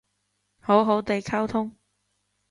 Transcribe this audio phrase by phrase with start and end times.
[0.61, 1.75] 好好哋溝通